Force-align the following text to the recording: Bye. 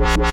Bye. 0.00 0.29